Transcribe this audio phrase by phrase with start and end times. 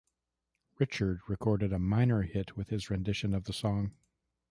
[0.79, 3.91] Richard recorded a minor hit with his rendition of the song.